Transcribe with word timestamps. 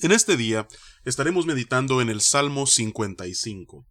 En 0.01 0.13
este 0.13 0.37
día 0.37 0.65
estaremos 1.03 1.45
meditando 1.45 1.99
en 1.99 2.07
el 2.07 2.21
Salmo 2.21 2.67
55. 2.67 3.85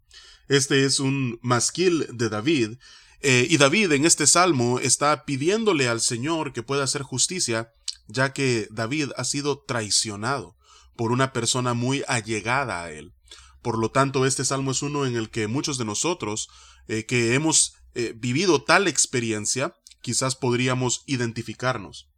Este 0.49 0.87
es 0.87 1.01
un 1.01 1.39
masquil 1.43 2.07
de 2.11 2.31
David, 2.31 2.79
eh, 3.21 3.47
y 3.51 3.59
David 3.59 3.93
en 3.93 4.07
este 4.07 4.27
salmo 4.27 4.79
está 4.79 5.27
pidiéndole 5.27 5.87
al 5.87 6.01
Señor 6.01 6.55
que 6.55 6.63
pueda 6.63 6.85
hacer 6.85 7.03
justicia, 7.03 7.75
ya 8.07 8.33
que 8.33 8.69
David 8.71 9.11
ha 9.17 9.25
sido 9.25 9.59
traicionado 9.59 10.57
por 10.97 11.13
una 11.13 11.35
persona 11.35 11.75
muy 11.75 12.05
allegada 12.09 12.85
a 12.85 12.91
él. 12.91 13.13
Por 13.61 13.77
lo 13.77 13.91
tanto, 13.91 14.25
este 14.25 14.47
salmo 14.47 14.71
es 14.71 14.81
uno 14.81 15.05
en 15.05 15.15
el 15.15 15.29
que 15.29 15.47
muchos 15.47 15.77
de 15.77 15.85
nosotros 15.85 16.49
eh, 16.87 17.05
que 17.05 17.35
hemos 17.35 17.75
eh, 17.95 18.15
vivido 18.17 18.63
tal 18.63 18.89
experiencia, 18.89 19.75
quizás 20.01 20.37
podríamos 20.37 21.03
identificarnos. 21.05 22.09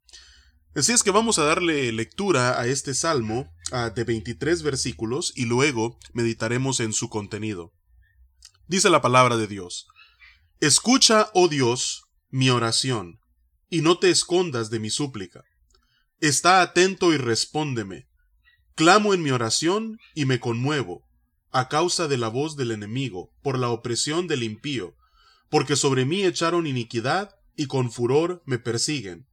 Así 0.77 0.93
es 0.93 1.02
que 1.02 1.11
vamos 1.11 1.41
a 1.41 1.45
darle 1.45 1.91
lectura 1.91 2.61
a 2.61 2.66
este 2.69 2.95
salmo 2.95 3.52
de 3.70 4.05
23 4.05 4.62
versículos 4.62 5.33
y 5.37 5.47
luego 5.47 5.99
meditaremos 6.13 6.80
en 6.80 6.93
su 6.93 7.09
contenido. 7.09 7.73
Dice 8.66 8.90
la 8.90 9.01
palabra 9.01 9.37
de 9.37 9.46
Dios. 9.46 9.87
Escucha, 10.60 11.30
oh 11.35 11.49
Dios, 11.49 12.04
mi 12.30 12.51
oración, 12.51 13.21
y 13.68 13.80
no 13.80 13.98
te 13.98 14.10
escondas 14.10 14.71
de 14.71 14.80
mi 14.80 14.91
súplica. 14.91 15.45
Está 16.21 16.60
atento 16.60 17.13
y 17.13 17.16
respóndeme. 17.16 18.09
Clamo 18.74 19.15
en 19.15 19.23
mi 19.23 19.30
oración 19.30 19.98
y 20.15 20.24
me 20.24 20.41
conmuevo, 20.41 21.07
a 21.51 21.68
causa 21.68 22.09
de 22.09 22.18
la 22.18 22.29
voz 22.29 22.57
del 22.57 22.73
enemigo, 22.73 23.32
por 23.43 23.59
la 23.59 23.71
opresión 23.71 24.26
del 24.26 24.43
impío, 24.43 24.95
porque 25.48 25.76
sobre 25.76 26.04
mí 26.04 26.24
echaron 26.24 26.66
iniquidad 26.66 27.37
y 27.57 27.66
con 27.66 27.91
furor 27.91 28.43
me 28.46 28.59
persiguen. 28.59 29.26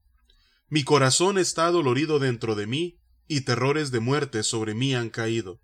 Mi 0.70 0.84
corazón 0.84 1.38
está 1.38 1.72
dolorido 1.72 2.20
dentro 2.20 2.56
de 2.56 2.68
mí, 2.68 3.00
y 3.28 3.42
terrores 3.42 3.92
de 3.92 4.00
muerte 4.00 4.44
sobre 4.44 4.74
mí 4.74 4.96
han 4.96 5.10
caído. 5.10 5.60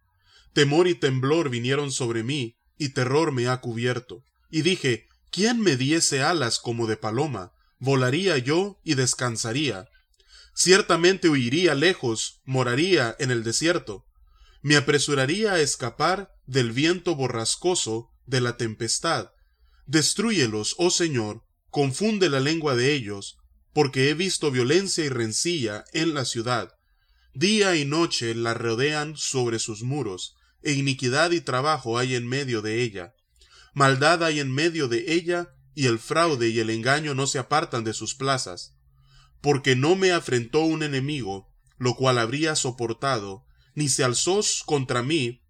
Temor 0.53 0.88
y 0.88 0.95
temblor 0.95 1.50
vinieron 1.50 1.92
sobre 1.92 2.23
mí, 2.23 2.58
y 2.78 2.89
terror 2.89 3.31
me 3.31 3.47
ha 3.47 3.61
cubierto. 3.61 4.23
Y 4.50 4.61
dije, 4.61 5.08
¿quién 5.31 5.59
me 5.59 5.78
diese 5.78 6.22
alas 6.22 6.59
como 6.59 6.88
de 6.88 6.97
paloma? 6.97 7.53
Volaría 7.80 8.38
yo 8.38 8.80
y 8.84 8.95
descansaría. 8.95 9.89
Ciertamente 10.53 11.30
huiría 11.30 11.73
lejos, 11.73 12.41
moraría 12.45 13.16
en 13.19 13.31
el 13.31 13.44
desierto. 13.44 14.06
Me 14.61 14.75
apresuraría 14.75 15.53
a 15.53 15.59
escapar 15.59 16.31
del 16.45 16.72
viento 16.72 17.16
borrascoso, 17.16 18.11
de 18.25 18.39
la 18.41 18.58
tempestad. 18.58 19.31
Destrúyelos, 19.86 20.75
oh 20.78 20.91
Señor, 20.91 21.44
confunde 21.69 22.30
la 22.30 22.39
lengua 22.39 22.75
de 22.75 22.94
ellos, 22.94 23.38
porque 23.73 24.09
he 24.09 24.14
visto 24.14 24.52
violencia 24.52 25.03
y 25.03 25.09
rencilla 25.09 25.84
en 25.94 26.14
la 26.14 26.25
ciudad. 26.25 26.75
Día 27.33 27.75
y 27.75 27.83
noche 27.83 28.35
la 28.35 28.53
rodean 28.53 29.17
sobre 29.17 29.57
sus 29.57 29.81
muros, 29.81 30.35
e 30.61 30.73
iniquidad 30.73 31.31
y 31.31 31.41
trabajo 31.41 31.97
hay 31.97 32.13
en 32.13 32.27
medio 32.27 32.61
de 32.61 32.83
ella. 32.83 33.15
Maldad 33.73 34.23
hay 34.23 34.39
en 34.39 34.51
medio 34.51 34.88
de 34.88 35.13
ella, 35.13 35.49
y 35.73 35.88
el 35.88 35.97
fraude 35.97 36.49
y 36.49 36.59
el 36.59 36.69
engaño 36.69 37.16
no 37.16 37.25
se 37.25 37.39
apartan 37.39 37.83
de 37.83 37.93
sus 37.93 38.13
plazas. 38.13 38.75
Porque 39.41 39.75
no 39.75 39.95
me 39.95 40.11
afrentó 40.11 40.59
un 40.59 40.83
enemigo, 40.83 41.49
lo 41.79 41.95
cual 41.95 42.19
habría 42.19 42.55
soportado, 42.55 43.45
ni 43.73 43.89
se 43.89 44.03
alzó 44.03 44.41
contra 44.66 45.01
mí 45.01 45.41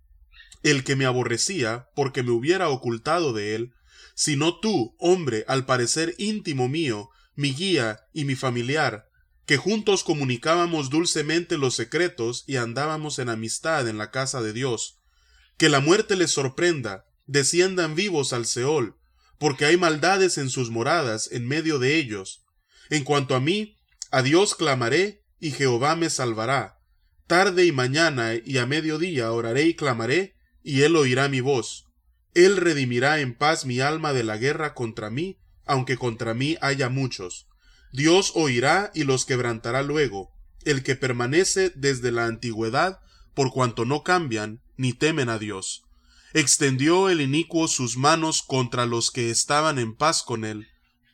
el 0.63 0.85
que 0.85 0.95
me 0.95 1.05
aborrecía, 1.05 1.89
porque 1.95 2.23
me 2.23 2.31
hubiera 2.31 2.69
ocultado 2.69 3.33
de 3.33 3.55
él, 3.55 3.73
sino 4.15 4.59
tú, 4.61 4.95
hombre, 4.99 5.43
al 5.49 5.65
parecer 5.65 6.15
íntimo 6.17 6.69
mío, 6.69 7.09
mi 7.35 7.53
guía 7.53 7.99
y 8.13 8.23
mi 8.23 8.35
familiar, 8.35 9.09
que 9.45 9.57
juntos 9.57 10.03
comunicábamos 10.03 10.89
dulcemente 10.89 11.57
los 11.57 11.75
secretos 11.75 12.43
y 12.47 12.55
andábamos 12.55 13.19
en 13.19 13.29
amistad 13.29 13.87
en 13.87 13.97
la 13.97 14.11
casa 14.11 14.41
de 14.41 14.53
Dios. 14.53 15.01
Que 15.57 15.69
la 15.69 15.81
muerte 15.81 16.15
les 16.15 16.31
sorprenda, 16.31 17.05
desciendan 17.25 17.95
vivos 17.95 18.33
al 18.33 18.45
Seol, 18.45 18.97
porque 19.37 19.65
hay 19.65 19.77
maldades 19.77 20.37
en 20.37 20.49
sus 20.49 20.69
moradas 20.69 21.29
en 21.31 21.47
medio 21.47 21.79
de 21.79 21.97
ellos. 21.97 22.45
En 22.89 23.03
cuanto 23.03 23.35
a 23.35 23.39
mí, 23.39 23.79
a 24.11 24.21
Dios 24.21 24.55
clamaré, 24.55 25.23
y 25.39 25.51
Jehová 25.51 25.97
me 25.97 26.09
salvará. 26.09 26.79
Tarde 27.27 27.65
y 27.65 27.71
mañana 27.71 28.35
y 28.35 28.57
a 28.57 28.65
mediodía 28.65 29.31
oraré 29.31 29.63
y 29.63 29.75
clamaré, 29.75 30.35
y 30.63 30.83
él 30.83 30.95
oirá 30.95 31.27
mi 31.27 31.41
voz. 31.41 31.87
Él 32.33 32.57
redimirá 32.57 33.19
en 33.19 33.35
paz 33.35 33.65
mi 33.65 33.81
alma 33.81 34.13
de 34.13 34.23
la 34.23 34.37
guerra 34.37 34.73
contra 34.73 35.09
mí, 35.09 35.39
aunque 35.65 35.97
contra 35.97 36.33
mí 36.33 36.57
haya 36.61 36.89
muchos. 36.89 37.47
Dios 37.93 38.31
oirá 38.33 38.89
y 38.95 39.03
los 39.03 39.23
quebrantará 39.23 39.83
luego, 39.83 40.31
el 40.65 40.81
que 40.81 40.95
permanece 40.95 41.71
desde 41.75 42.11
la 42.11 42.25
antigüedad, 42.25 42.99
por 43.35 43.51
cuanto 43.51 43.85
no 43.85 44.01
cambian 44.01 44.63
ni 44.77 44.93
temen 44.93 45.29
a 45.29 45.37
Dios. 45.37 45.83
Extendió 46.33 47.07
el 47.09 47.21
inicuo 47.21 47.67
sus 47.67 47.95
manos 47.95 48.41
contra 48.41 48.87
los 48.87 49.11
que 49.11 49.29
estaban 49.29 49.77
en 49.77 49.95
paz 49.95 50.23
con 50.23 50.43
él, 50.43 50.67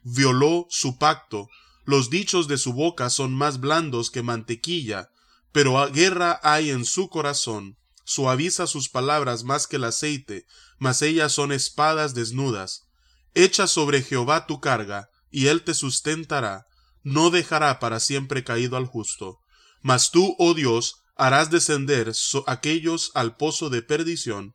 violó 0.03 0.67
su 0.69 0.97
pacto, 0.97 1.49
los 1.83 2.09
dichos 2.09 2.47
de 2.47 2.57
su 2.57 2.71
boca 2.71 3.09
son 3.09 3.33
más 3.33 3.59
blandos 3.59 4.09
que 4.09 4.23
mantequilla, 4.23 5.09
pero 5.51 5.91
guerra 5.91 6.39
hay 6.43 6.69
en 6.69 6.85
su 6.85 7.09
corazón, 7.09 7.77
suaviza 8.05 8.67
sus 8.67 8.87
palabras 8.87 9.43
más 9.43 9.67
que 9.67 9.75
el 9.75 9.83
aceite, 9.83 10.45
mas 10.77 11.01
ellas 11.01 11.33
son 11.33 11.51
espadas 11.51 12.13
desnudas. 12.13 12.87
Echa 13.33 13.67
sobre 13.67 14.01
Jehová 14.01 14.47
tu 14.47 14.61
carga, 14.61 15.09
y 15.29 15.47
él 15.47 15.63
te 15.63 15.73
sustentará, 15.73 16.65
no 17.03 17.29
dejará 17.29 17.79
para 17.79 17.99
siempre 17.99 18.43
caído 18.43 18.77
al 18.77 18.85
justo. 18.85 19.39
Mas 19.81 20.11
tú, 20.11 20.35
oh 20.37 20.53
Dios, 20.53 20.95
harás 21.15 21.49
descender 21.49 22.11
aquellos 22.47 23.11
al 23.13 23.35
pozo 23.35 23.69
de 23.69 23.81
perdición. 23.81 24.53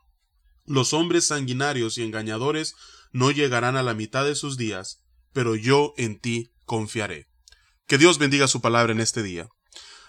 Los 0.66 0.92
hombres 0.92 1.26
sanguinarios 1.26 1.98
y 1.98 2.02
engañadores 2.02 2.74
no 3.12 3.30
llegarán 3.30 3.76
a 3.76 3.82
la 3.82 3.94
mitad 3.94 4.24
de 4.24 4.34
sus 4.34 4.56
días, 4.56 5.04
pero 5.32 5.54
yo 5.54 5.94
en 5.96 6.18
ti 6.18 6.52
confiaré. 6.64 7.26
Que 7.86 7.98
Dios 7.98 8.18
bendiga 8.18 8.48
su 8.48 8.60
palabra 8.60 8.92
en 8.92 9.00
este 9.00 9.22
día. 9.22 9.48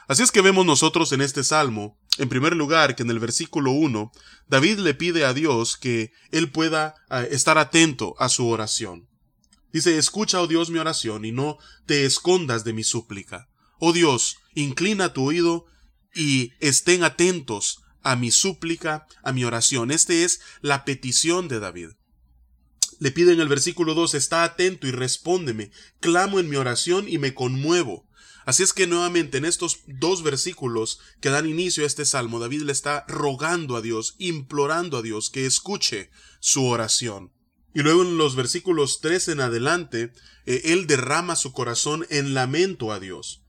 Así 0.07 0.23
es 0.23 0.31
que 0.31 0.41
vemos 0.41 0.65
nosotros 0.65 1.11
en 1.11 1.21
este 1.21 1.43
salmo, 1.43 1.97
en 2.17 2.29
primer 2.29 2.55
lugar, 2.55 2.95
que 2.95 3.03
en 3.03 3.09
el 3.09 3.19
versículo 3.19 3.71
1, 3.71 4.11
David 4.47 4.79
le 4.79 4.93
pide 4.93 5.25
a 5.25 5.33
Dios 5.33 5.77
que 5.77 6.11
él 6.31 6.51
pueda 6.51 6.95
eh, 7.09 7.27
estar 7.31 7.57
atento 7.57 8.15
a 8.19 8.29
su 8.29 8.47
oración. 8.47 9.09
Dice, 9.75 9.97
escucha, 9.97 10.39
oh 10.39 10.47
Dios, 10.47 10.69
mi 10.69 10.79
oración 10.79 11.25
y 11.25 11.33
no 11.33 11.57
te 11.85 12.05
escondas 12.05 12.63
de 12.63 12.71
mi 12.71 12.85
súplica. 12.85 13.49
Oh 13.77 13.91
Dios, 13.91 14.37
inclina 14.53 15.11
tu 15.11 15.25
oído 15.25 15.65
y 16.15 16.53
estén 16.61 17.03
atentos 17.03 17.81
a 18.01 18.15
mi 18.15 18.31
súplica, 18.31 19.05
a 19.21 19.33
mi 19.33 19.43
oración. 19.43 19.91
Esta 19.91 20.13
es 20.13 20.39
la 20.61 20.85
petición 20.85 21.49
de 21.49 21.59
David. 21.59 21.89
Le 22.99 23.11
pide 23.11 23.33
en 23.33 23.41
el 23.41 23.49
versículo 23.49 23.95
2, 23.95 24.13
está 24.13 24.45
atento 24.45 24.87
y 24.87 24.91
respóndeme. 24.91 25.71
Clamo 25.99 26.39
en 26.39 26.49
mi 26.49 26.55
oración 26.55 27.09
y 27.09 27.17
me 27.17 27.33
conmuevo. 27.33 28.07
Así 28.45 28.63
es 28.63 28.71
que 28.71 28.87
nuevamente 28.87 29.39
en 29.39 29.43
estos 29.43 29.81
dos 29.87 30.23
versículos 30.23 31.01
que 31.19 31.31
dan 31.31 31.49
inicio 31.49 31.83
a 31.83 31.87
este 31.87 32.05
salmo, 32.05 32.39
David 32.39 32.61
le 32.61 32.71
está 32.71 33.03
rogando 33.09 33.75
a 33.75 33.81
Dios, 33.81 34.15
implorando 34.19 34.99
a 34.99 35.01
Dios 35.01 35.29
que 35.29 35.45
escuche 35.45 36.11
su 36.39 36.63
oración. 36.63 37.34
Y 37.75 37.81
luego 37.81 38.03
en 38.03 38.17
los 38.17 38.37
versículos 38.37 39.01
3 39.01 39.27
en 39.27 39.41
adelante, 39.41 40.13
eh, 40.45 40.61
él 40.63 40.87
derrama 40.87 41.35
su 41.35 41.51
corazón 41.51 42.07
en 42.09 42.33
lamento 42.33 42.93
a 42.93 43.01
Dios. 43.01 43.43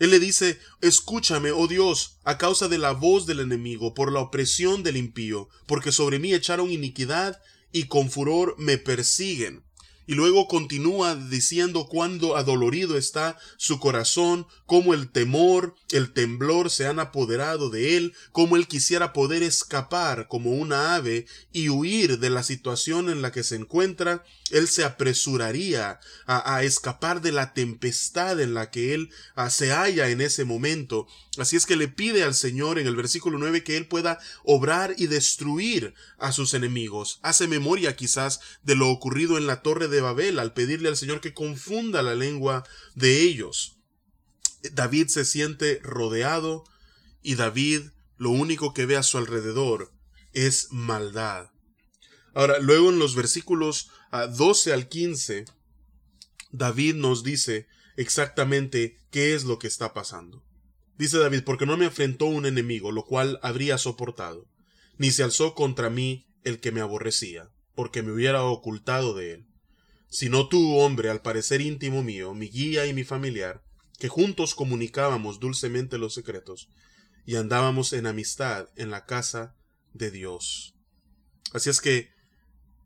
Él 0.00 0.10
le 0.10 0.18
dice, 0.18 0.58
Escúchame, 0.80 1.52
oh 1.52 1.68
Dios, 1.68 2.18
a 2.24 2.36
causa 2.36 2.66
de 2.66 2.78
la 2.78 2.90
voz 2.90 3.26
del 3.26 3.38
enemigo, 3.38 3.94
por 3.94 4.10
la 4.10 4.18
opresión 4.18 4.82
del 4.82 4.96
impío, 4.96 5.48
porque 5.66 5.92
sobre 5.92 6.18
mí 6.18 6.34
echaron 6.34 6.72
iniquidad 6.72 7.40
y 7.70 7.84
con 7.84 8.10
furor 8.10 8.56
me 8.58 8.76
persiguen. 8.76 9.62
Y 10.10 10.16
luego 10.16 10.48
continúa 10.48 11.14
diciendo 11.14 11.86
cuándo 11.86 12.36
adolorido 12.36 12.96
está 12.96 13.38
su 13.56 13.78
corazón, 13.78 14.44
cómo 14.66 14.92
el 14.92 15.08
temor, 15.08 15.76
el 15.92 16.12
temblor 16.12 16.68
se 16.68 16.88
han 16.88 16.98
apoderado 16.98 17.70
de 17.70 17.96
él, 17.96 18.12
cómo 18.32 18.56
él 18.56 18.66
quisiera 18.66 19.12
poder 19.12 19.44
escapar 19.44 20.26
como 20.26 20.50
una 20.50 20.96
ave 20.96 21.26
y 21.52 21.68
huir 21.68 22.18
de 22.18 22.28
la 22.28 22.42
situación 22.42 23.08
en 23.08 23.22
la 23.22 23.30
que 23.30 23.44
se 23.44 23.54
encuentra, 23.54 24.24
él 24.50 24.66
se 24.66 24.82
apresuraría 24.82 26.00
a, 26.26 26.64
escapar 26.64 27.20
de 27.20 27.30
la 27.30 27.54
tempestad 27.54 28.40
en 28.40 28.52
la 28.52 28.72
que 28.72 28.94
él 28.94 29.10
ah, 29.36 29.48
se 29.48 29.70
halla 29.70 30.08
en 30.08 30.20
ese 30.20 30.44
momento. 30.44 31.06
Así 31.38 31.54
es 31.54 31.66
que 31.66 31.76
le 31.76 31.86
pide 31.86 32.24
al 32.24 32.34
Señor 32.34 32.80
en 32.80 32.88
el 32.88 32.96
versículo 32.96 33.38
9 33.38 33.62
que 33.62 33.76
él 33.76 33.86
pueda 33.86 34.18
obrar 34.42 34.94
y 34.98 35.06
destruir 35.06 35.94
a 36.18 36.32
sus 36.32 36.54
enemigos. 36.54 37.20
Hace 37.22 37.46
memoria 37.46 37.94
quizás 37.94 38.40
de 38.64 38.74
lo 38.74 38.90
ocurrido 38.90 39.38
en 39.38 39.46
la 39.46 39.62
torre 39.62 39.86
de 39.86 39.99
Babel 40.00 40.38
al 40.38 40.52
pedirle 40.52 40.88
al 40.88 40.96
Señor 40.96 41.20
que 41.20 41.34
confunda 41.34 42.02
la 42.02 42.14
lengua 42.14 42.64
de 42.94 43.22
ellos. 43.22 43.80
David 44.72 45.08
se 45.08 45.24
siente 45.24 45.80
rodeado 45.82 46.64
y 47.22 47.34
David 47.34 47.82
lo 48.16 48.30
único 48.30 48.74
que 48.74 48.86
ve 48.86 48.96
a 48.96 49.02
su 49.02 49.18
alrededor 49.18 49.92
es 50.32 50.68
maldad. 50.70 51.50
Ahora, 52.34 52.58
luego 52.58 52.90
en 52.90 52.98
los 52.98 53.14
versículos 53.14 53.90
12 54.12 54.70
ah, 54.70 54.74
al 54.74 54.88
15, 54.88 55.46
David 56.52 56.94
nos 56.94 57.24
dice 57.24 57.66
exactamente 57.96 58.98
qué 59.10 59.34
es 59.34 59.44
lo 59.44 59.58
que 59.58 59.66
está 59.66 59.92
pasando. 59.94 60.44
Dice 60.96 61.18
David, 61.18 61.42
porque 61.44 61.66
no 61.66 61.76
me 61.76 61.86
afrentó 61.86 62.26
un 62.26 62.44
enemigo, 62.44 62.92
lo 62.92 63.04
cual 63.04 63.40
habría 63.42 63.78
soportado, 63.78 64.46
ni 64.98 65.10
se 65.10 65.22
alzó 65.22 65.54
contra 65.54 65.88
mí 65.88 66.26
el 66.44 66.60
que 66.60 66.72
me 66.72 66.82
aborrecía, 66.82 67.50
porque 67.74 68.02
me 68.02 68.12
hubiera 68.12 68.44
ocultado 68.44 69.14
de 69.14 69.32
él 69.32 69.49
sino 70.10 70.48
tú, 70.48 70.76
hombre, 70.76 71.08
al 71.08 71.22
parecer 71.22 71.60
íntimo 71.60 72.02
mío, 72.02 72.34
mi 72.34 72.48
guía 72.48 72.86
y 72.86 72.92
mi 72.92 73.04
familiar, 73.04 73.62
que 73.98 74.08
juntos 74.08 74.54
comunicábamos 74.54 75.38
dulcemente 75.38 75.98
los 75.98 76.14
secretos, 76.14 76.68
y 77.24 77.36
andábamos 77.36 77.92
en 77.92 78.06
amistad 78.06 78.68
en 78.76 78.90
la 78.90 79.06
casa 79.06 79.56
de 79.92 80.10
Dios. 80.10 80.74
Así 81.52 81.70
es 81.70 81.80
que 81.80 82.10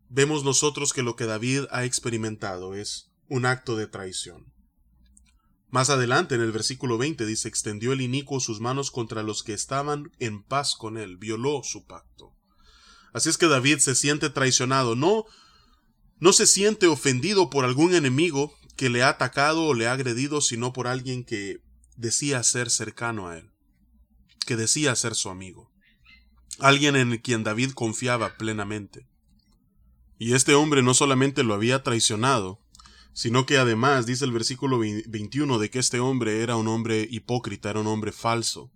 vemos 0.09 0.45
nosotros 0.45 0.93
que 0.93 1.03
lo 1.03 1.17
que 1.17 1.25
David 1.25 1.65
ha 1.71 1.85
experimentado 1.85 2.75
es 2.75 3.11
un 3.29 3.47
acto 3.47 3.75
de 3.77 3.87
traición. 3.87 4.53
Más 5.71 5.91
adelante 5.91 6.35
en 6.35 6.43
el 6.43 6.53
versículo 6.53 6.99
20 6.99 7.25
dice, 7.27 7.49
extendió 7.49 7.93
el 7.93 8.01
inicuo 8.01 8.39
sus 8.39 8.61
manos 8.61 8.91
contra 8.91 9.23
los 9.23 9.43
que 9.43 9.55
estaban 9.55 10.13
en 10.19 10.43
paz 10.43 10.77
con 10.77 10.99
él, 10.99 11.17
violó 11.17 11.63
su 11.65 11.87
pacto. 11.87 12.33
Así 13.13 13.29
es 13.29 13.39
que 13.39 13.49
David 13.49 13.79
se 13.79 13.95
siente 13.95 14.29
traicionado, 14.31 14.95
no 14.95 15.25
no 16.19 16.33
se 16.33 16.47
siente 16.47 16.87
ofendido 16.87 17.51
por 17.51 17.65
algún 17.65 17.95
enemigo 17.95 18.55
que 18.77 18.89
le 18.89 19.03
ha 19.03 19.11
atacado 19.11 19.65
o 19.65 19.75
le 19.75 19.87
ha 19.87 19.93
agredido, 19.93 20.41
sino 20.41 20.73
por 20.73 20.87
alguien 20.87 21.25
que 21.25 21.59
decía 21.97 22.43
ser 22.43 22.71
cercano 22.71 23.29
a 23.29 23.39
él, 23.39 23.51
que 24.47 24.57
decía 24.57 24.95
ser 24.97 25.15
su 25.15 25.31
amigo, 25.31 25.71
alguien 26.59 26.97
en 26.97 27.19
quien 27.19 27.45
David 27.45 27.73
confiaba 27.73 28.37
plenamente. 28.37 29.07
Y 30.19 30.35
este 30.35 30.55
hombre 30.55 30.83
no 30.83 30.95
solamente 30.95 31.43
lo 31.43 31.55
había 31.55 31.83
traicionado, 31.83 32.61
sino 33.13 33.47
que 33.47 33.59
además 33.59 34.07
dice 34.07 34.25
el 34.25 34.33
versículo 34.33 34.79
21 34.79 35.59
de 35.59 35.71
que 35.71 35.79
este 35.79 36.01
hombre 36.01 36.43
era 36.43 36.57
un 36.57 36.69
hombre 36.69 37.07
hipócrita, 37.11 37.71
era 37.71 37.81
un 37.81 37.87
hombre 37.87 38.13
falso. 38.13 38.73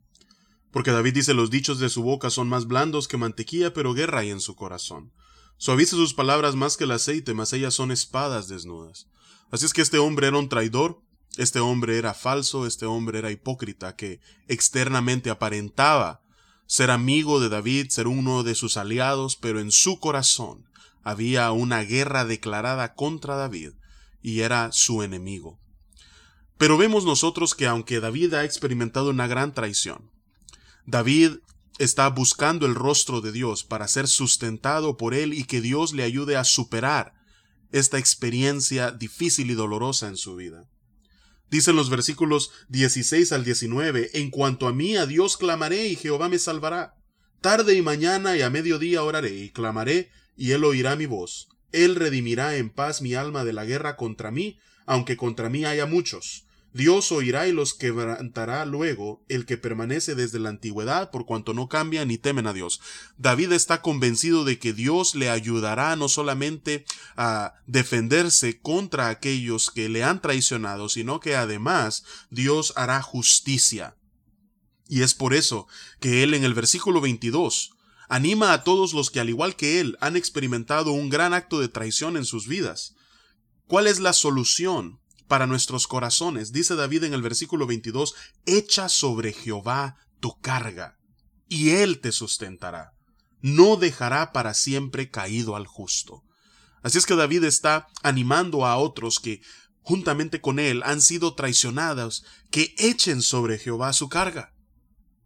Porque 0.70 0.90
David 0.90 1.14
dice 1.14 1.34
los 1.34 1.50
dichos 1.50 1.78
de 1.78 1.88
su 1.88 2.02
boca 2.02 2.30
son 2.30 2.48
más 2.48 2.66
blandos 2.66 3.08
que 3.08 3.16
mantequilla, 3.16 3.72
pero 3.72 3.94
guerra 3.94 4.20
hay 4.20 4.30
en 4.30 4.40
su 4.40 4.54
corazón. 4.54 5.12
Suaviza 5.58 5.96
sus 5.96 6.14
palabras 6.14 6.54
más 6.54 6.76
que 6.76 6.84
el 6.84 6.92
aceite, 6.92 7.34
mas 7.34 7.52
ellas 7.52 7.74
son 7.74 7.90
espadas 7.90 8.46
desnudas. 8.46 9.08
Así 9.50 9.66
es 9.66 9.72
que 9.72 9.82
este 9.82 9.98
hombre 9.98 10.28
era 10.28 10.38
un 10.38 10.48
traidor, 10.48 11.02
este 11.36 11.58
hombre 11.58 11.98
era 11.98 12.14
falso, 12.14 12.64
este 12.64 12.86
hombre 12.86 13.18
era 13.18 13.32
hipócrita, 13.32 13.96
que 13.96 14.20
externamente 14.46 15.30
aparentaba 15.30 16.22
ser 16.66 16.92
amigo 16.92 17.40
de 17.40 17.48
David, 17.48 17.88
ser 17.88 18.06
uno 18.06 18.44
de 18.44 18.54
sus 18.54 18.76
aliados, 18.76 19.36
pero 19.36 19.58
en 19.58 19.72
su 19.72 19.98
corazón 19.98 20.64
había 21.02 21.50
una 21.50 21.80
guerra 21.80 22.24
declarada 22.24 22.94
contra 22.94 23.34
David, 23.34 23.72
y 24.22 24.40
era 24.40 24.70
su 24.70 25.02
enemigo. 25.02 25.58
Pero 26.56 26.76
vemos 26.76 27.04
nosotros 27.04 27.56
que 27.56 27.66
aunque 27.66 27.98
David 27.98 28.34
ha 28.34 28.44
experimentado 28.44 29.10
una 29.10 29.26
gran 29.26 29.54
traición, 29.54 30.12
David 30.86 31.38
está 31.78 32.08
buscando 32.08 32.66
el 32.66 32.74
rostro 32.74 33.20
de 33.20 33.32
Dios 33.32 33.64
para 33.64 33.88
ser 33.88 34.08
sustentado 34.08 34.96
por 34.96 35.14
Él 35.14 35.32
y 35.32 35.44
que 35.44 35.60
Dios 35.60 35.92
le 35.92 36.02
ayude 36.02 36.36
a 36.36 36.44
superar 36.44 37.14
esta 37.70 37.98
experiencia 37.98 38.90
difícil 38.90 39.50
y 39.50 39.54
dolorosa 39.54 40.08
en 40.08 40.16
su 40.16 40.36
vida. 40.36 40.68
Dicen 41.50 41.76
los 41.76 41.88
versículos 41.88 42.50
16 42.68 43.32
al 43.32 43.44
19, 43.44 44.10
En 44.14 44.30
cuanto 44.30 44.68
a 44.68 44.72
mí, 44.72 44.96
a 44.96 45.06
Dios 45.06 45.36
clamaré 45.36 45.88
y 45.88 45.96
Jehová 45.96 46.28
me 46.28 46.38
salvará. 46.38 46.94
Tarde 47.40 47.74
y 47.74 47.82
mañana 47.82 48.36
y 48.36 48.42
a 48.42 48.50
mediodía 48.50 49.02
oraré 49.02 49.34
y 49.34 49.50
clamaré 49.50 50.10
y 50.36 50.50
Él 50.50 50.64
oirá 50.64 50.96
mi 50.96 51.06
voz. 51.06 51.48
Él 51.72 51.94
redimirá 51.94 52.56
en 52.56 52.70
paz 52.70 53.00
mi 53.00 53.14
alma 53.14 53.44
de 53.44 53.52
la 53.52 53.64
guerra 53.64 53.96
contra 53.96 54.30
mí, 54.30 54.58
aunque 54.86 55.16
contra 55.16 55.48
mí 55.48 55.64
haya 55.64 55.86
muchos. 55.86 56.46
Dios 56.72 57.10
oirá 57.12 57.48
y 57.48 57.52
los 57.52 57.72
quebrantará 57.74 58.64
luego 58.66 59.24
el 59.28 59.46
que 59.46 59.56
permanece 59.56 60.14
desde 60.14 60.38
la 60.38 60.50
antigüedad 60.50 61.10
por 61.10 61.24
cuanto 61.24 61.54
no 61.54 61.68
cambia 61.68 62.04
ni 62.04 62.18
temen 62.18 62.46
a 62.46 62.52
Dios. 62.52 62.80
David 63.16 63.52
está 63.52 63.80
convencido 63.80 64.44
de 64.44 64.58
que 64.58 64.72
Dios 64.72 65.14
le 65.14 65.30
ayudará 65.30 65.96
no 65.96 66.08
solamente 66.08 66.84
a 67.16 67.54
defenderse 67.66 68.60
contra 68.60 69.08
aquellos 69.08 69.70
que 69.70 69.88
le 69.88 70.04
han 70.04 70.20
traicionado, 70.20 70.88
sino 70.88 71.20
que 71.20 71.36
además 71.36 72.04
Dios 72.30 72.74
hará 72.76 73.00
justicia. 73.02 73.96
Y 74.88 75.02
es 75.02 75.14
por 75.14 75.34
eso 75.34 75.68
que 76.00 76.22
él 76.22 76.34
en 76.34 76.44
el 76.44 76.54
versículo 76.54 77.00
22 77.00 77.72
anima 78.08 78.52
a 78.52 78.64
todos 78.64 78.92
los 78.92 79.10
que 79.10 79.20
al 79.20 79.28
igual 79.28 79.56
que 79.56 79.80
él 79.80 79.96
han 80.00 80.16
experimentado 80.16 80.92
un 80.92 81.08
gran 81.08 81.34
acto 81.34 81.60
de 81.60 81.68
traición 81.68 82.16
en 82.16 82.24
sus 82.24 82.46
vidas. 82.46 82.94
¿Cuál 83.66 83.86
es 83.86 84.00
la 84.00 84.12
solución? 84.12 85.00
Para 85.28 85.46
nuestros 85.46 85.86
corazones. 85.86 86.52
Dice 86.52 86.74
David 86.74 87.04
en 87.04 87.14
el 87.14 87.22
versículo 87.22 87.66
22, 87.66 88.14
echa 88.46 88.88
sobre 88.88 89.32
Jehová 89.32 89.96
tu 90.20 90.38
carga, 90.40 90.96
y 91.46 91.70
él 91.70 92.00
te 92.00 92.10
sustentará. 92.10 92.92
No 93.40 93.76
dejará 93.76 94.32
para 94.32 94.54
siempre 94.54 95.10
caído 95.10 95.54
al 95.54 95.66
justo. 95.66 96.24
Así 96.82 96.98
es 96.98 97.06
que 97.06 97.14
David 97.14 97.44
está 97.44 97.86
animando 98.02 98.66
a 98.66 98.76
otros 98.76 99.20
que, 99.20 99.40
juntamente 99.82 100.40
con 100.40 100.58
él, 100.58 100.82
han 100.84 101.00
sido 101.00 101.34
traicionados, 101.34 102.24
que 102.50 102.74
echen 102.78 103.22
sobre 103.22 103.58
Jehová 103.58 103.92
su 103.92 104.08
carga, 104.08 104.52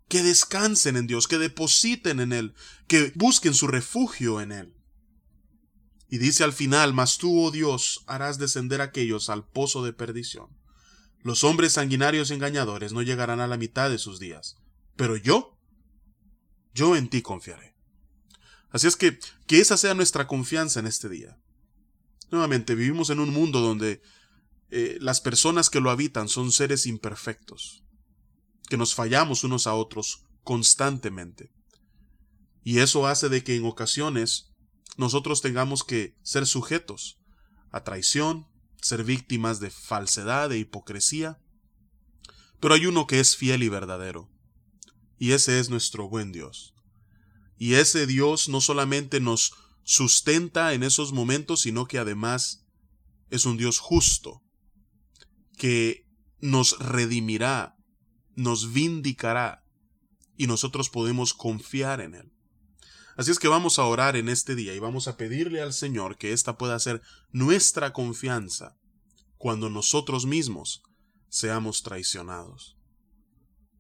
que 0.08 0.22
descansen 0.22 0.96
en 0.96 1.06
Dios, 1.06 1.26
que 1.26 1.38
depositen 1.38 2.20
en 2.20 2.32
él, 2.32 2.54
que 2.86 3.12
busquen 3.14 3.54
su 3.54 3.66
refugio 3.66 4.40
en 4.40 4.52
él. 4.52 4.74
Y 6.12 6.18
dice 6.18 6.44
al 6.44 6.52
final, 6.52 6.92
mas 6.92 7.16
tú, 7.16 7.42
oh 7.42 7.50
Dios, 7.50 8.04
harás 8.06 8.36
descender 8.36 8.82
a 8.82 8.84
aquellos 8.84 9.30
al 9.30 9.48
pozo 9.48 9.82
de 9.82 9.94
perdición. 9.94 10.48
Los 11.22 11.42
hombres 11.42 11.72
sanguinarios 11.72 12.30
y 12.30 12.34
engañadores 12.34 12.92
no 12.92 13.00
llegarán 13.00 13.40
a 13.40 13.46
la 13.46 13.56
mitad 13.56 13.88
de 13.88 13.96
sus 13.96 14.20
días. 14.20 14.56
Pero 14.94 15.16
yo, 15.16 15.58
yo 16.74 16.96
en 16.96 17.08
ti 17.08 17.22
confiaré. 17.22 17.74
Así 18.68 18.88
es 18.88 18.96
que, 18.96 19.18
que 19.46 19.60
esa 19.60 19.78
sea 19.78 19.94
nuestra 19.94 20.26
confianza 20.26 20.80
en 20.80 20.86
este 20.86 21.08
día. 21.08 21.38
Nuevamente, 22.30 22.74
vivimos 22.74 23.08
en 23.08 23.18
un 23.18 23.30
mundo 23.30 23.62
donde 23.62 24.02
eh, 24.68 24.98
las 25.00 25.22
personas 25.22 25.70
que 25.70 25.80
lo 25.80 25.88
habitan 25.88 26.28
son 26.28 26.52
seres 26.52 26.84
imperfectos, 26.84 27.84
que 28.68 28.76
nos 28.76 28.94
fallamos 28.94 29.44
unos 29.44 29.66
a 29.66 29.72
otros 29.72 30.26
constantemente. 30.42 31.54
Y 32.62 32.80
eso 32.80 33.06
hace 33.06 33.30
de 33.30 33.42
que 33.42 33.56
en 33.56 33.64
ocasiones 33.64 34.51
nosotros 34.96 35.40
tengamos 35.40 35.84
que 35.84 36.16
ser 36.22 36.46
sujetos 36.46 37.18
a 37.70 37.84
traición, 37.84 38.46
ser 38.80 39.04
víctimas 39.04 39.60
de 39.60 39.70
falsedad 39.70 40.52
e 40.52 40.58
hipocresía. 40.58 41.40
Pero 42.60 42.74
hay 42.74 42.86
uno 42.86 43.06
que 43.06 43.20
es 43.20 43.36
fiel 43.36 43.62
y 43.62 43.68
verdadero, 43.68 44.30
y 45.18 45.32
ese 45.32 45.58
es 45.58 45.70
nuestro 45.70 46.08
buen 46.08 46.32
Dios. 46.32 46.74
Y 47.56 47.74
ese 47.74 48.06
Dios 48.06 48.48
no 48.48 48.60
solamente 48.60 49.20
nos 49.20 49.54
sustenta 49.84 50.74
en 50.74 50.82
esos 50.82 51.12
momentos, 51.12 51.60
sino 51.60 51.86
que 51.86 51.98
además 51.98 52.66
es 53.30 53.46
un 53.46 53.56
Dios 53.56 53.78
justo, 53.78 54.42
que 55.56 56.06
nos 56.40 56.78
redimirá, 56.78 57.76
nos 58.34 58.72
vindicará, 58.72 59.64
y 60.36 60.46
nosotros 60.46 60.90
podemos 60.90 61.34
confiar 61.34 62.00
en 62.00 62.14
Él. 62.14 62.32
Así 63.16 63.30
es 63.30 63.38
que 63.38 63.48
vamos 63.48 63.78
a 63.78 63.84
orar 63.84 64.16
en 64.16 64.28
este 64.28 64.54
día 64.54 64.74
y 64.74 64.78
vamos 64.78 65.08
a 65.08 65.16
pedirle 65.16 65.60
al 65.60 65.72
Señor 65.72 66.16
que 66.16 66.32
esta 66.32 66.56
pueda 66.56 66.78
ser 66.78 67.02
nuestra 67.30 67.92
confianza 67.92 68.76
cuando 69.36 69.68
nosotros 69.68 70.24
mismos 70.24 70.82
seamos 71.28 71.82
traicionados. 71.82 72.76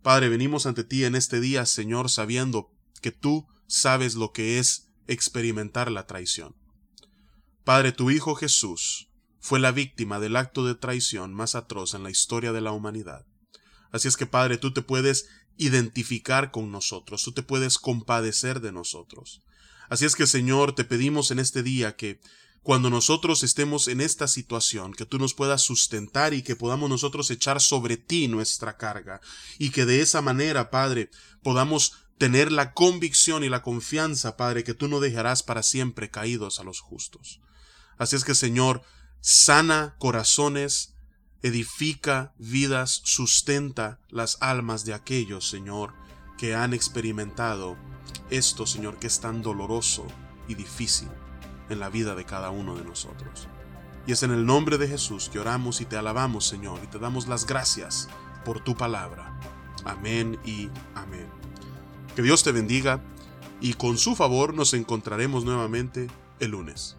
Padre, 0.02 0.28
venimos 0.28 0.66
ante 0.66 0.84
ti 0.84 1.04
en 1.04 1.14
este 1.14 1.40
día, 1.40 1.64
Señor, 1.64 2.10
sabiendo 2.10 2.70
que 3.00 3.12
tú 3.12 3.46
sabes 3.68 4.16
lo 4.16 4.32
que 4.32 4.58
es 4.58 4.88
experimentar 5.06 5.90
la 5.90 6.06
traición. 6.06 6.56
Padre, 7.64 7.92
tu 7.92 8.10
Hijo 8.10 8.34
Jesús 8.34 9.08
fue 9.38 9.60
la 9.60 9.72
víctima 9.72 10.18
del 10.18 10.36
acto 10.36 10.64
de 10.64 10.74
traición 10.74 11.32
más 11.32 11.54
atroz 11.54 11.94
en 11.94 12.02
la 12.02 12.10
historia 12.10 12.52
de 12.52 12.60
la 12.60 12.72
humanidad. 12.72 13.24
Así 13.92 14.08
es 14.08 14.16
que, 14.16 14.26
Padre, 14.26 14.58
tú 14.58 14.72
te 14.72 14.82
puedes 14.82 15.28
identificar 15.56 16.50
con 16.50 16.70
nosotros, 16.70 17.22
tú 17.22 17.32
te 17.32 17.42
puedes 17.42 17.78
compadecer 17.78 18.60
de 18.60 18.72
nosotros. 18.72 19.42
Así 19.88 20.04
es 20.04 20.16
que, 20.16 20.26
Señor, 20.26 20.74
te 20.74 20.84
pedimos 20.84 21.30
en 21.30 21.38
este 21.38 21.62
día 21.62 21.96
que 21.96 22.20
cuando 22.62 22.90
nosotros 22.90 23.42
estemos 23.42 23.88
en 23.88 24.00
esta 24.00 24.28
situación, 24.28 24.94
que 24.94 25.04
tú 25.04 25.18
nos 25.18 25.34
puedas 25.34 25.62
sustentar 25.62 26.32
y 26.32 26.42
que 26.42 26.54
podamos 26.54 26.88
nosotros 26.88 27.30
echar 27.30 27.60
sobre 27.60 27.96
ti 27.96 28.28
nuestra 28.28 28.76
carga, 28.76 29.20
y 29.58 29.70
que 29.70 29.84
de 29.84 30.00
esa 30.00 30.22
manera, 30.22 30.70
Padre, 30.70 31.10
podamos 31.42 31.94
tener 32.18 32.52
la 32.52 32.72
convicción 32.72 33.42
y 33.42 33.48
la 33.48 33.62
confianza, 33.62 34.36
Padre, 34.36 34.62
que 34.62 34.74
tú 34.74 34.86
no 34.86 35.00
dejarás 35.00 35.42
para 35.42 35.64
siempre 35.64 36.08
caídos 36.08 36.60
a 36.60 36.64
los 36.64 36.80
justos. 36.80 37.40
Así 37.98 38.14
es 38.14 38.24
que, 38.24 38.36
Señor, 38.36 38.82
sana 39.20 39.96
corazones, 39.98 40.91
edifica 41.42 42.32
vidas, 42.38 43.00
sustenta 43.04 43.98
las 44.10 44.38
almas 44.40 44.84
de 44.84 44.94
aquellos, 44.94 45.48
Señor, 45.48 45.92
que 46.38 46.54
han 46.54 46.72
experimentado 46.72 47.76
esto, 48.30 48.66
Señor, 48.66 48.98
que 48.98 49.08
es 49.08 49.20
tan 49.20 49.42
doloroso 49.42 50.06
y 50.48 50.54
difícil 50.54 51.08
en 51.68 51.80
la 51.80 51.88
vida 51.88 52.14
de 52.14 52.24
cada 52.24 52.50
uno 52.50 52.76
de 52.76 52.84
nosotros. 52.84 53.48
Y 54.06 54.12
es 54.12 54.22
en 54.22 54.32
el 54.32 54.46
nombre 54.46 54.78
de 54.78 54.88
Jesús 54.88 55.28
que 55.28 55.38
oramos 55.38 55.80
y 55.80 55.84
te 55.84 55.96
alabamos, 55.96 56.46
Señor, 56.46 56.80
y 56.82 56.86
te 56.86 56.98
damos 56.98 57.28
las 57.28 57.46
gracias 57.46 58.08
por 58.44 58.62
tu 58.62 58.76
palabra. 58.76 59.38
Amén 59.84 60.38
y 60.44 60.68
amén. 60.94 61.28
Que 62.16 62.22
Dios 62.22 62.42
te 62.42 62.52
bendiga 62.52 63.00
y 63.60 63.74
con 63.74 63.98
su 63.98 64.16
favor 64.16 64.54
nos 64.54 64.74
encontraremos 64.74 65.44
nuevamente 65.44 66.08
el 66.40 66.50
lunes. 66.50 66.96